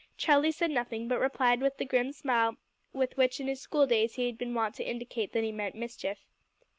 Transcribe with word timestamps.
Charlie 0.17 0.51
said 0.51 0.71
nothing, 0.71 1.07
but 1.07 1.19
replied 1.19 1.61
with 1.61 1.77
the 1.77 1.85
grim 1.85 2.11
smile 2.11 2.55
with 2.91 3.17
which 3.17 3.39
in 3.39 3.55
school 3.55 3.85
days 3.85 4.15
he 4.15 4.25
had 4.25 4.35
been 4.35 4.55
wont 4.55 4.73
to 4.77 4.83
indicate 4.83 5.31
that 5.33 5.43
he 5.43 5.51
meant 5.51 5.75
mischief. 5.75 6.25